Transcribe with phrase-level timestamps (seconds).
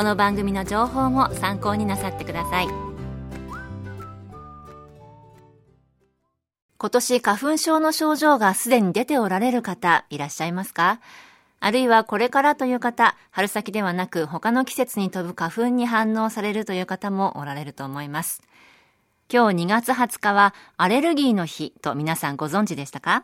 [0.00, 2.68] この番組の情報も参考になさってください
[6.78, 11.02] 今年花粉症の症状がすでに出ておられる方いらっしゃいますか？
[11.60, 18.40] あるいはこれからという方、春先ではなく他の季節に飛ぶ花粉に反応されるという方もおられると思います。
[19.30, 23.22] 今日2月20日はアレルギーの日と皆さんご存知でしたか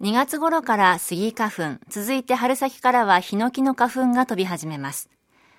[0.00, 5.10] ？2月頃からスギ花粉、続いて春先からはヒノキの花粉が飛び始めます。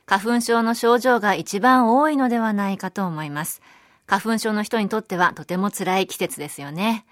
[0.09, 3.61] 花粉症の症状が一番多いのではないかと思います。
[4.05, 7.05] 花粉症の人にとってはとても辛い季節ですよね。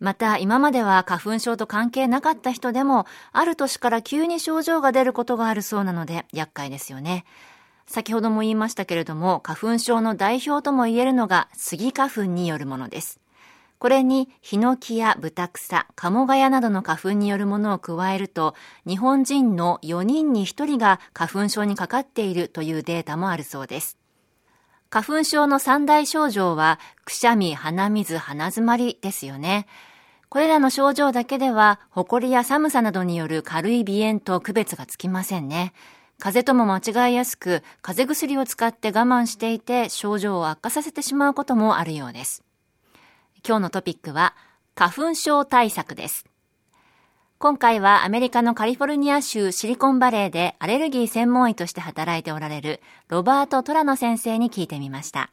[0.00, 7.24] また今までは花粉症と関係なかった人でもある年から急に症状が出ることがあるそうなので厄介ですよね。
[7.86, 13.20] 先ほども言いましたけれども花粉症の代表とも言えるのがスギ花粉によるものです。
[13.78, 18.54] これにヒノキやブタクサ、カモガヤなどの花粉によるものを加えると、
[18.86, 23.96] 日本人の4人に1人が花粉症にかかっているというデータもあるそうです。
[24.90, 29.66] 花粉症の三大症状は、くしゃみ、鼻水、鼻詰まりですよね。
[30.28, 35.72] これらの症状だけでは、埃や寒さなどによる軽い鼻炎と区別がつきませんね。
[36.18, 42.47] 風邪とも間違いやすく、風邪薬を使って我慢していて症状を悪化させてしまうこともあるようです。
[43.46, 44.34] 今日のトピックは
[44.74, 46.24] 花粉症対策です。
[47.38, 55.30] 今回はアメリカのカリフォルニア州シリコンバレーでアレルギー専門医として働いておられるロバート・トラノ先生に聞いてみました。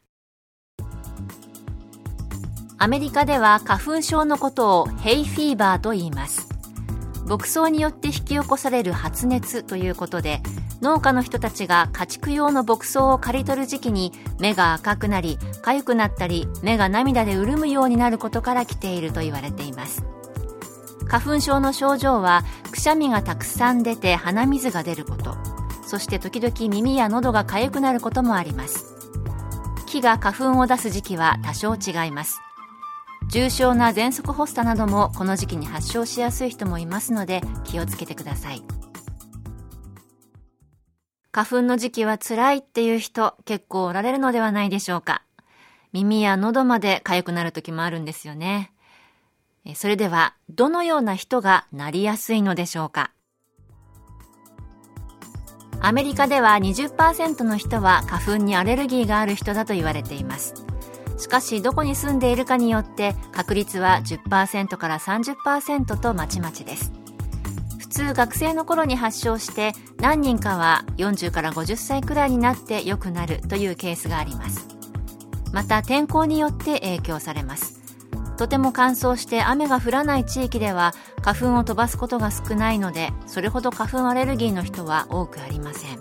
[2.77, 6.49] アメリカでは花粉症のことをヘイフィーバーと言います。
[7.25, 10.41] 牧草によって引き起こされる発熱ということで
[10.85, 20.05] 農家の人たちが家畜用の牧草を刈り取る時期に目が赤くなり痒くなったり目が涙で潤むようになることから来ていると言われています。
[21.07, 25.35] 花粉症の症状はくしゃみがたくさん出て鼻水が出ること。
[25.87, 28.93] そして時々耳や喉が痒くなることもあります。
[29.87, 32.39] 木が花粉を出す時期は多少違います。
[33.27, 38.61] 重症な喘息発作などもこの時期に発症しやすい人もいますので気をつけてください。
[41.35, 45.21] 花粉の時期は辛いっていう人結構おられるのではないでしょうか。
[45.91, 48.71] 耳や喉まで痒くなる時もあるんですよね。
[49.73, 53.11] それでは、どのような人がなりやすいのでしょうか。
[55.81, 60.53] アメリカでは20%の人は花粉にアレルギーがある人だと言われています。
[61.17, 66.93] しかし、どこに住んでいるかによって確率は10%から30%とまちまちです。
[67.95, 74.67] 通学生の頃に発症して何人かは40から50歳くらいになって良くなるというケースがあります。
[75.53, 77.79] また天候によって影響されます。
[78.35, 85.97] とても乾燥して雨が降らない地域では花粉を飛ばすことが少ないのでそれほど花粉アレルギーの人は多くありません。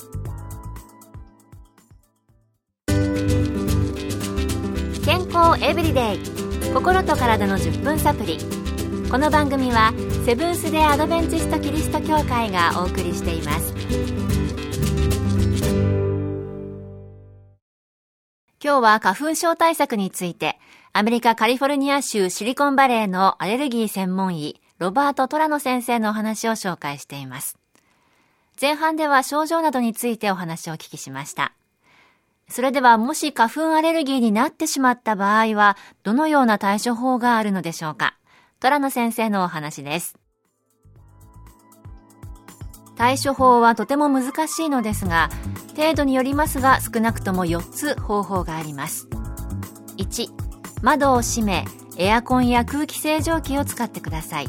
[5.05, 6.19] 健康エブリデイ。
[6.75, 8.64] 心と体の10分サプリ。
[9.11, 9.93] この番組は
[10.27, 13.75] セブンス・デ・アドベンチスト・キリスト教会がお送りしています。
[18.63, 20.59] 今日は花粉症対策について
[20.93, 27.57] アメリカカリフォルニア州シリコンバレーのアレルギー専門医ロバート・トラノ先生のお話を紹介しています。
[28.61, 31.53] 前半では症状などについてお話をお聞きしました。
[32.49, 38.17] それではもし花粉アレルギーになってしまった場合はどのような対処法があるのでしょうか？
[38.61, 40.17] 虎野先生のお話です。
[42.97, 45.29] 対処法はとても難しいのですが、
[45.77, 49.09] 程度によりますが少なくとも4つ方法があります。
[49.99, 50.29] 1、
[50.83, 51.65] 窓を閉め、
[51.99, 54.49] エアコンや空気清浄機を使ってください。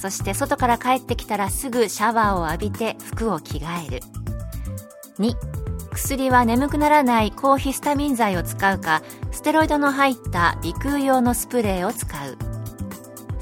[0.00, 4.00] そして外から帰ってきたらすぐシャワーを浴びて服を着替える。
[5.18, 5.34] 2、
[5.92, 12.36] 薬は眠くならない抗ヒスタミン剤を使うかステロイドの入った鼻腔用のスプレーを使う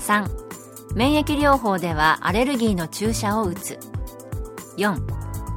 [0.00, 3.78] 3免疫療法ではアレルギーの注射を打つ
[4.76, 4.98] 4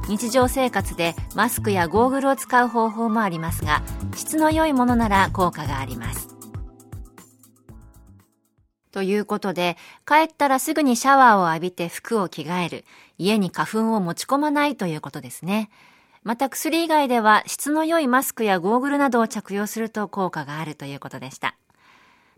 [0.08, 3.82] 日常生活でマスクやゴーグルを使う方法もありますが
[4.14, 6.34] 質の良いものなら効果があります
[8.94, 9.76] ということで、
[10.06, 12.84] 帰ったらすぐにシャワーを浴びて服を着替える。
[13.18, 15.68] 家に花粉を持ち込まないということですね。
[16.22, 21.56] また薬以外では質の良いマスクやゴーグルなどを着用すると効果があるということでした。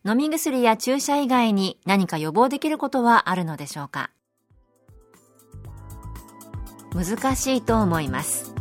[0.07, 4.11] 飲み薬や注射以外に何か予防できることはあるのでしょうか？
[6.95, 8.55] 難しいと思います。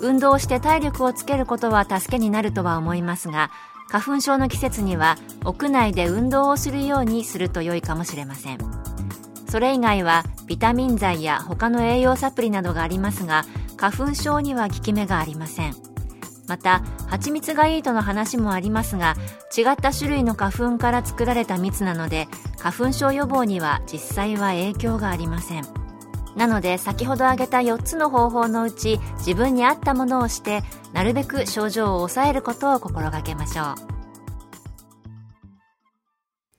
[0.00, 3.50] 運動して体力をつけることは助けになるとは思いますが、
[3.88, 8.58] 花粉症の季節には屋内で運動をするようにすると良いかもしれません。
[9.48, 13.46] それ以外はビタミン剤や他の栄養サプリなどがありますが
[13.76, 15.74] 花粉症には効き目がありません。
[16.48, 19.14] また蜂蜜がいいとの話もありますが
[19.56, 22.26] 違った種類の花粉から作られた蜜なので
[22.58, 25.64] 花粉症予防には実際は影響がありません
[26.36, 30.62] なので先ほど挙げた4つの方法のうち自分に合ったものをして
[30.92, 33.98] なるべく症状を抑えることを心がけましょう。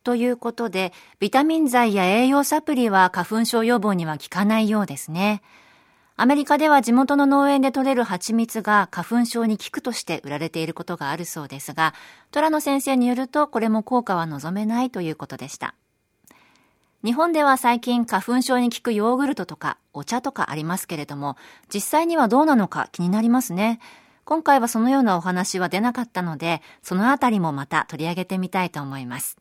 [0.03, 5.41] ということで、ビタミン剤や栄養サプリは花粉症予防には効かないようですね。
[6.21, 11.94] アメリカでは地元の農園で採れる蜂蜜が花粉症に効くとして売られていることがあるそうですが、
[12.31, 15.75] 虎野先生によるとこれも効果は望めないということでした。
[17.06, 21.38] 日本では最近花粉症に効くヨーグルトとかお茶とかありますけれども、
[21.74, 23.80] 実際にはどうなのか気になりますね。
[24.25, 29.38] 今回はそのようなお話は出なかったので、そのあたりもまた取り上げてみたいと思います。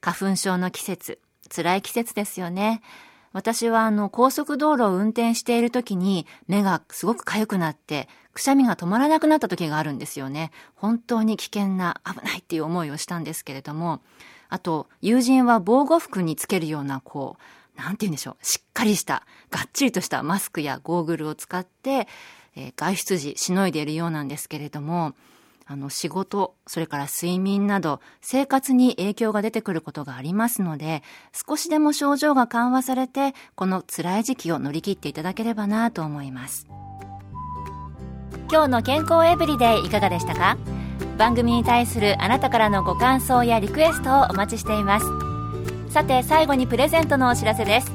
[0.00, 1.18] 花粉症の季節、
[1.54, 2.80] 辛い季節ですよね。
[3.38, 10.50] 私はあの高速道路を運転している時に目がすごく痒くなってくしゃみが止まらなくなった時があるんですよね。
[10.74, 14.00] 本当に危険な危ないっていう思いをしたんですけれども、
[14.48, 17.36] あと、友人は防護服につけるような、こ
[17.76, 22.08] う、なんて言うんでしょう、しっかりした、がっちりとしたマスクやゴーグルを使って、
[22.56, 25.14] えー、外出時しのいでいるようなんですけれども、
[25.70, 31.02] あの、仕事、それから睡眠など、生活に影響が出てくることがありますので、
[31.46, 36.66] 少しでも症状が緩和されて、この辛い時期を乗り切っていただければなと思います。
[38.50, 40.56] 今日の健康エブリデイいかがでしたか？
[41.18, 45.06] 番組に対するあなたからのご感想やリクエストをお待ちしています。
[45.92, 47.92] さて最後にプレゼントのお知らせです。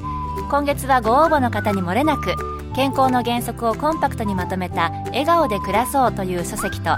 [0.51, 2.35] 今月はご応募の方にもれなく
[2.75, 6.91] 健康の原則をコンパクトにまとめた「笑顔で暮らそう」という書籍と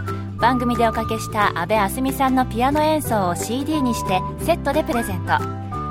[0.45, 5.39] 番組でおかけした阿部あすみさんのピアノ演奏を CD にしてセットでプレゼント。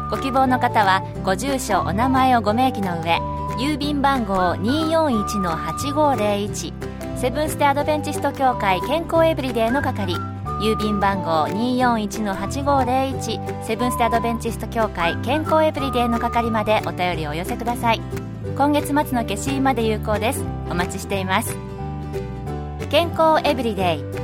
[0.08, 3.18] ご希望の方はご住所お名前をご明記の上
[3.58, 10.14] 郵便番号241-8501セブンステアドベンチスト協会健康エブリデイの係。
[10.60, 18.00] 郵便番号241-8501セブンステアドベンチスト協会健康エブリデイの係までお便りをお寄せください。
[18.56, 20.44] 今月末の消印まで有効です。
[20.70, 21.56] お待ちしています。
[22.88, 24.23] 健康エブリデイ。